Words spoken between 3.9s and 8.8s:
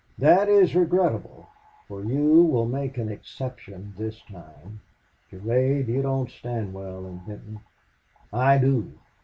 this time... Durade, you don't stand well in Benton. I